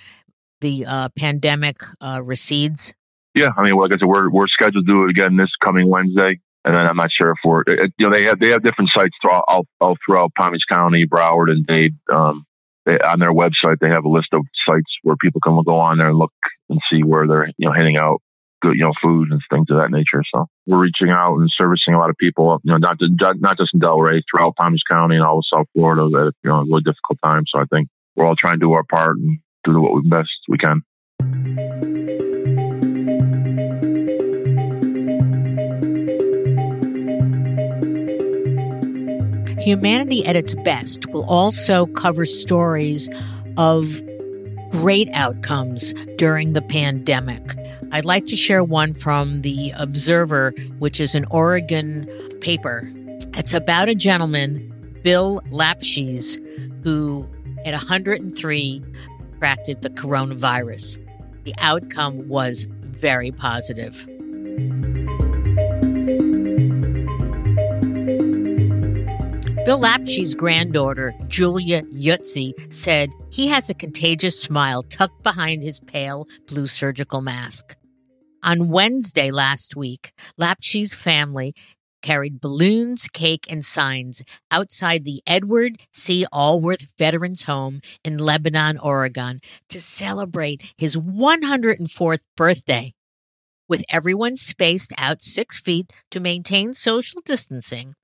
the 0.62 0.86
uh, 0.86 1.10
pandemic 1.10 1.77
uh, 2.01 2.22
recedes? 2.24 2.94
Yeah, 3.38 3.50
I 3.56 3.63
mean, 3.63 3.75
like 3.75 3.94
I 3.94 4.00
said, 4.00 4.08
we're 4.08 4.29
we're 4.32 4.48
scheduled 4.48 4.88
to 4.88 4.91
do 4.91 5.03
it 5.03 5.12
again 5.12 5.38
this 5.38 5.51
coming 5.63 5.88
Wednesday, 5.88 6.39
and 6.65 6.75
then 6.75 6.88
I'm 6.88 6.98
not 6.98 7.12
sure 7.12 7.32
if 7.32 7.38
we're 7.44 7.63
you 7.67 7.91
know 8.00 8.12
they 8.12 8.24
have 8.24 8.39
they 8.39 8.50
have 8.50 8.63
different 8.63 8.89
sites 8.96 9.15
throughout 9.22 9.46
all, 9.48 9.98
throughout 10.03 10.34
Palm 10.36 10.53
Beach 10.53 10.63
County, 10.67 11.06
Broward, 11.06 11.51
and 11.51 11.65
Dade. 11.67 11.96
Um, 12.12 12.46
they, 12.88 12.98
on 13.00 13.20
their 13.20 13.32
website 13.34 13.77
they 13.79 13.89
have 13.89 14.06
a 14.06 14.10
list 14.10 14.29
of 14.34 14.41
sites 14.67 14.91
where 15.03 15.15
people 15.17 15.39
can 15.41 15.62
go 15.63 15.77
on 15.77 16.00
there 16.00 16.10
and 16.10 16.17
look 16.17 16.34
and 16.70 16.79
see 16.91 17.03
where 17.03 17.27
they're 17.27 17.48
you 17.58 17.67
know 17.67 17.74
handing 17.74 17.98
out 17.98 18.22
good 18.63 18.75
you 18.75 18.84
know 18.84 18.94
food 19.03 19.29
and 19.29 19.39
things 19.51 19.67
of 19.70 19.77
that 19.77 19.91
nature. 19.91 20.24
So 20.34 20.48
we're 20.65 20.82
reaching 20.82 21.12
out 21.12 21.38
and 21.38 21.51
servicing 21.56 21.94
a 21.94 22.00
lot 22.00 22.10
of 22.10 22.17
people, 22.17 22.60
you 22.63 22.72
know, 22.72 22.77
not 22.77 22.98
not 23.00 23.58
just 23.60 23.75
in 23.75 23.79
Delray, 23.79 24.24
throughout 24.32 24.56
Palm 24.56 24.74
Beach 24.74 24.82
County 24.89 25.15
and 25.15 25.24
all 25.24 25.38
of 25.38 25.46
South 25.53 25.67
Florida 25.74 26.10
that 26.10 26.32
you 26.44 26.50
know 26.50 26.62
a 26.62 26.65
really 26.65 26.82
difficult 26.82 27.20
time. 27.24 27.44
So 27.53 27.62
I 27.62 27.65
think 27.65 27.88
we're 28.15 28.25
all 28.25 28.36
trying 28.36 28.56
to 28.56 28.65
do 28.65 28.74
our 28.74 28.84
part 28.84 29.17
and 29.17 29.38
do 29.63 29.79
what 29.79 29.94
we 29.94 30.10
best 30.10 30.32
we 30.48 30.58
can. 30.58 30.82
Humanity 39.68 40.26
at 40.26 40.38
its 40.38 40.56
best 40.64 41.08
will 41.08 41.26
also 41.26 41.88
cover 41.88 42.24
stories 42.24 43.10
of 43.58 44.02
great 44.72 45.10
outcomes 45.12 45.94
during 46.16 46.54
the 46.54 46.62
pandemic. 46.62 47.42
I'd 47.92 48.06
like 48.06 48.24
to 48.28 48.38
share 48.38 48.64
one 48.64 48.94
from 48.94 49.42
The 49.42 49.74
Observer, 49.76 50.54
which 50.80 51.02
is 51.02 51.16
an 51.16 51.26
Oregon 51.32 52.08
paper. 52.40 52.90
It's 53.34 53.54
about 53.54 53.90
a 53.90 53.94
gentleman, 53.94 55.02
Bill 55.04 55.42
Lapschies, 55.52 56.42
who 56.86 57.28
at 57.66 57.74
103 57.74 58.82
contracted 59.32 59.82
the 59.82 59.90
coronavirus. 59.90 60.98
The 61.44 61.54
outcome 61.58 62.30
was 62.30 62.68
very 62.84 63.32
positive. 63.34 64.08
Bill 69.68 69.82
Lapschies' 69.82 70.34
granddaughter, 70.34 71.14
Julia 71.28 71.82
Yutzie, 71.92 72.54
said 72.72 73.10
he 73.30 73.48
has 73.50 73.70
a 73.70 73.74
contagious 73.74 74.42
smile 74.42 74.82
tucked 74.82 75.24
behind 75.24 75.62
his 75.62 75.82
pale 75.82 76.26
blue 76.48 76.68
surgical 76.68 77.20
mask. 77.20 77.76
On 78.44 78.70
Wednesday 78.70 79.30
last 79.30 79.76
week, 79.76 80.14
Lapschies' 80.40 80.96
family 80.96 81.54
carried 82.02 82.40
balloons, 82.40 83.10
cake, 83.10 83.46
and 83.50 83.66
signs 83.66 84.24
outside 84.52 85.04
the 85.04 85.22
Edward 85.28 85.76
C. 85.92 86.26
Allworth 86.32 86.88
Veterans 86.98 87.44
Home 87.44 87.82
in 88.06 88.20
Lebanon, 88.20 88.78
Oregon, 88.78 89.42
to 89.68 89.82
celebrate 89.82 90.74
his 90.78 90.96
104th 90.96 92.22
birthday. 92.38 92.94
With 93.68 93.84
everyone 93.90 94.38
spaced 94.38 94.94
out 94.98 95.22
six 95.22 95.60
feet 95.60 95.92
to 96.12 96.22
maintain 96.22 96.72
social 96.72 97.20
distancing, 97.26 97.96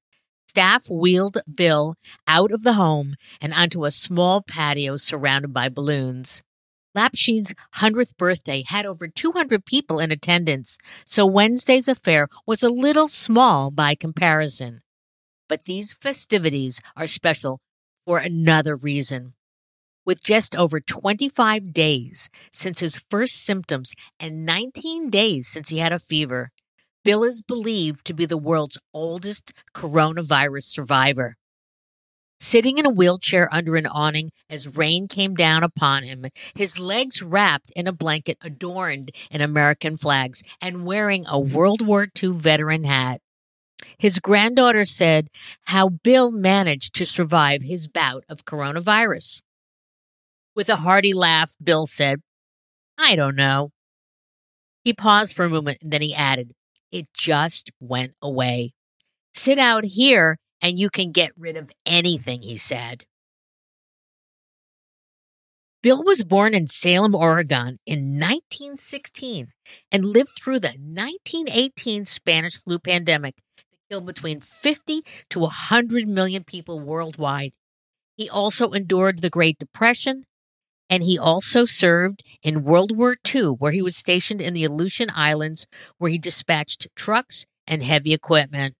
Staff 0.53 0.87
wheeled 0.87 1.39
Bill 1.51 1.95
out 2.27 2.51
of 2.51 2.61
the 2.61 2.73
home 2.73 3.15
and 3.41 3.55
onto 3.55 3.85
a 3.85 3.89
small 3.89 4.43
patio 4.43 4.97
surrounded 4.97 5.51
by 5.51 5.67
balloons. 5.67 6.43
Lapsheen's 6.95 7.55
100th 7.77 8.15
birthday 8.17 8.63
had 8.67 8.85
over 8.85 9.07
200 9.07 9.65
people 9.65 9.97
in 9.97 10.11
attendance, 10.11 10.77
so 11.05 11.25
Wednesday's 11.25 11.87
affair 11.87 12.27
was 12.45 12.61
a 12.61 12.69
little 12.69 13.07
small 13.07 13.71
by 13.71 13.95
comparison. 13.95 14.81
But 15.49 15.65
these 15.65 15.93
festivities 15.93 16.79
are 16.95 17.07
special 17.07 17.59
for 18.05 18.19
another 18.19 18.75
reason. 18.75 19.33
With 20.05 20.23
just 20.23 20.55
over 20.55 20.79
25 20.79 21.73
days 21.73 22.29
since 22.51 22.79
his 22.79 23.01
first 23.09 23.43
symptoms 23.43 23.95
and 24.19 24.45
19 24.45 25.09
days 25.09 25.47
since 25.47 25.69
he 25.69 25.79
had 25.79 25.93
a 25.93 25.97
fever, 25.97 26.51
Bill 27.03 27.23
is 27.23 27.41
believed 27.41 28.05
to 28.05 28.13
be 28.13 28.25
the 28.25 28.37
world's 28.37 28.77
oldest 28.93 29.51
coronavirus 29.75 30.63
survivor. 30.63 31.35
Sitting 32.39 32.77
in 32.77 32.85
a 32.85 32.89
wheelchair 32.89 33.47
under 33.53 33.75
an 33.75 33.87
awning 33.87 34.29
as 34.49 34.75
rain 34.75 35.07
came 35.07 35.33
down 35.33 35.63
upon 35.63 36.03
him, 36.03 36.25
his 36.55 36.77
legs 36.77 37.21
wrapped 37.21 37.71
in 37.75 37.87
a 37.87 37.93
blanket 37.93 38.37
adorned 38.41 39.11
in 39.31 39.39
American 39.41 39.95
flags, 39.95 40.43
and 40.61 40.85
wearing 40.85 41.25
a 41.27 41.39
World 41.39 41.85
War 41.85 42.07
II 42.21 42.31
veteran 42.33 42.83
hat. 42.83 43.21
His 43.97 44.19
granddaughter 44.19 44.85
said 44.85 45.27
how 45.65 45.89
Bill 45.89 46.31
managed 46.31 46.95
to 46.95 47.05
survive 47.05 47.63
his 47.63 47.87
bout 47.87 48.23
of 48.27 48.45
coronavirus. 48.45 49.41
With 50.55 50.69
a 50.69 50.77
hearty 50.77 51.13
laugh, 51.13 51.55
Bill 51.63 51.87
said, 51.87 52.21
I 52.97 53.15
don't 53.15 53.35
know. 53.35 53.71
He 54.83 54.93
paused 54.93 55.33
for 55.33 55.45
a 55.45 55.49
moment 55.49 55.79
and 55.81 55.91
then 55.91 56.01
he 56.01 56.13
added, 56.13 56.53
it 56.93 57.07
just 57.13 57.71
went 57.81 58.13
away. 58.21 58.71
Sit 59.33 59.57
out 59.57 59.83
here 59.83 60.37
and 60.61 60.77
you 60.77 60.89
can 60.89 61.11
get 61.11 61.31
rid 61.35 61.57
of 61.57 61.71
anything, 61.85 62.43
he 62.43 62.55
said. 62.55 63.05
Bill 65.81 66.01
was 66.03 66.23
born 66.23 66.53
in 66.53 66.67
Salem, 66.67 67.13
Oregon 67.13 67.77
in 67.85 68.17
1916 68.19 69.47
and 69.91 70.05
lived 70.05 70.39
through 70.39 70.59
the 70.59 70.77
1918 70.77 72.05
Spanish 72.05 72.55
flu 72.55 72.79
pandemic 72.79 73.35
that 73.35 73.65
killed 73.89 74.05
between 74.05 74.39
50 74.39 75.01
to 75.31 75.39
100 75.39 76.07
million 76.07 76.45
people 76.45 76.79
worldwide. 76.79 77.53
He 78.15 78.29
also 78.29 78.69
endured 78.71 79.21
the 79.21 79.29
Great 79.29 79.57
Depression, 79.57 80.23
and 80.93 81.01
he 81.01 81.17
also 81.17 81.65
served 81.65 82.21
in 82.43 82.63
World 82.63 82.95
War 82.95 83.17
II, 83.33 83.45
where 83.57 83.71
he 83.71 83.81
was 83.81 83.95
stationed 83.95 84.39
in 84.39 84.53
the 84.53 84.63
Aleutian 84.63 85.09
Islands, 85.11 85.65
where 85.97 86.11
he 86.11 86.19
dispatched 86.19 86.87
trucks 86.95 87.47
and 87.65 87.81
heavy 87.81 88.13
equipment. 88.13 88.75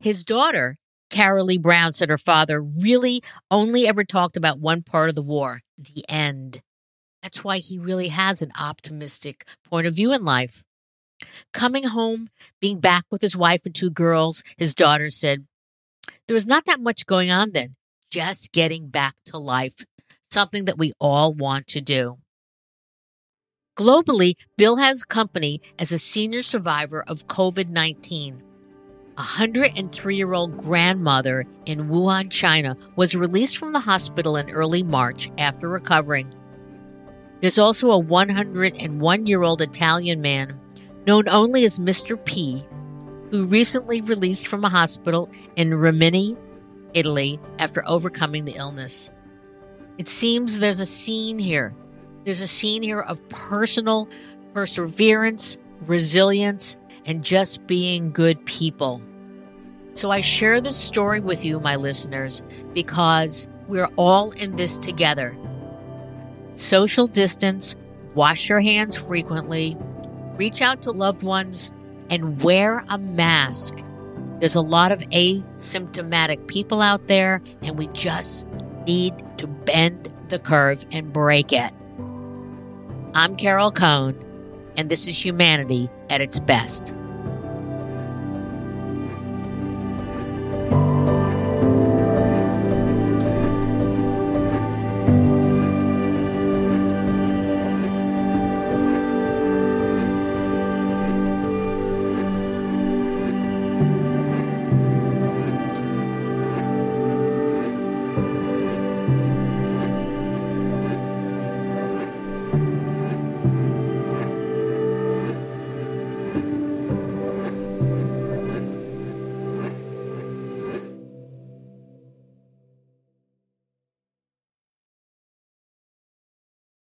His 0.00 0.22
daughter, 0.22 0.76
Carol 1.08 1.46
Lee 1.46 1.56
Brown 1.56 1.94
said 1.94 2.10
her 2.10 2.18
father 2.18 2.60
really 2.60 3.22
only 3.50 3.86
ever 3.88 4.04
talked 4.04 4.36
about 4.36 4.60
one 4.60 4.82
part 4.82 5.08
of 5.08 5.14
the 5.14 5.22
war, 5.22 5.60
the 5.78 6.04
end. 6.10 6.60
That's 7.22 7.42
why 7.42 7.56
he 7.56 7.78
really 7.78 8.08
has 8.08 8.42
an 8.42 8.52
optimistic 8.54 9.46
point 9.64 9.86
of 9.86 9.94
view 9.94 10.12
in 10.12 10.26
life. 10.26 10.62
Coming 11.54 11.84
home, 11.84 12.28
being 12.60 12.80
back 12.80 13.04
with 13.10 13.22
his 13.22 13.34
wife 13.34 13.62
and 13.64 13.74
two 13.74 13.88
girls, 13.88 14.42
his 14.58 14.74
daughter 14.74 15.08
said, 15.08 15.46
There 16.28 16.34
was 16.34 16.44
not 16.44 16.66
that 16.66 16.80
much 16.80 17.06
going 17.06 17.30
on 17.30 17.52
then, 17.52 17.76
just 18.10 18.52
getting 18.52 18.88
back 18.88 19.14
to 19.24 19.38
life, 19.38 19.86
something 20.32 20.64
that 20.64 20.78
we 20.78 20.92
all 21.00 21.34
want 21.34 21.66
to 21.68 21.80
do. 21.80 22.18
Globally, 23.76 24.34
Bill 24.56 24.76
has 24.76 25.02
company 25.02 25.60
as 25.78 25.92
a 25.92 25.98
senior 25.98 26.42
survivor 26.42 27.02
of 27.06 27.26
COVID 27.26 27.68
19. 27.68 28.42
A 29.14 29.20
103 29.20 30.16
year 30.16 30.32
old 30.32 30.56
grandmother 30.56 31.46
in 31.66 31.88
Wuhan, 31.88 32.30
China, 32.30 32.76
was 32.96 33.14
released 33.14 33.58
from 33.58 33.72
the 33.72 33.80
hospital 33.80 34.36
in 34.36 34.50
early 34.50 34.82
March 34.82 35.30
after 35.38 35.68
recovering. 35.68 36.32
There's 37.40 37.58
also 37.58 37.90
a 37.90 37.98
101 37.98 39.26
year 39.26 39.42
old 39.42 39.60
Italian 39.60 40.20
man, 40.20 40.58
known 41.06 41.28
only 41.28 41.64
as 41.64 41.78
Mr. 41.78 42.22
P, 42.24 42.64
who 43.30 43.46
recently 43.46 44.00
released 44.00 44.46
from 44.46 44.64
a 44.64 44.70
hospital 44.70 45.30
in 45.56 45.74
Rimini, 45.74 46.36
Italy, 46.94 47.40
after 47.58 47.86
overcoming 47.88 48.44
the 48.44 48.56
illness. 48.56 49.10
It 50.02 50.08
seems 50.08 50.58
there's 50.58 50.80
a 50.80 50.84
scene 50.84 51.38
here. 51.38 51.72
There's 52.24 52.40
a 52.40 52.46
scene 52.48 52.82
here 52.82 53.02
of 53.02 53.20
personal 53.28 54.08
perseverance, 54.52 55.56
resilience, 55.82 56.76
and 57.04 57.22
just 57.22 57.68
being 57.68 58.10
good 58.10 58.44
people. 58.44 59.00
So 59.94 60.10
I 60.10 60.20
share 60.20 60.60
this 60.60 60.76
story 60.76 61.20
with 61.20 61.44
you, 61.44 61.60
my 61.60 61.76
listeners, 61.76 62.42
because 62.72 63.46
we're 63.68 63.90
all 63.94 64.32
in 64.32 64.56
this 64.56 64.76
together. 64.76 65.38
Social 66.56 67.06
distance, 67.06 67.76
wash 68.16 68.48
your 68.48 68.58
hands 68.58 68.96
frequently, 68.96 69.76
reach 70.36 70.60
out 70.60 70.82
to 70.82 70.90
loved 70.90 71.22
ones, 71.22 71.70
and 72.10 72.42
wear 72.42 72.84
a 72.88 72.98
mask. 72.98 73.76
There's 74.40 74.56
a 74.56 74.62
lot 74.62 74.90
of 74.90 74.98
asymptomatic 75.10 76.48
people 76.48 76.82
out 76.82 77.06
there, 77.06 77.40
and 77.62 77.78
we 77.78 77.86
just 77.86 78.44
need 78.86 79.14
to 79.38 79.46
bend 79.46 80.12
the 80.28 80.38
curve 80.38 80.84
and 80.92 81.12
break 81.12 81.52
it. 81.52 81.72
I'm 83.14 83.36
Carol 83.36 83.70
Cone, 83.70 84.18
and 84.76 84.90
this 84.90 85.06
is 85.06 85.22
humanity 85.22 85.90
at 86.08 86.20
its 86.20 86.38
best. 86.38 86.94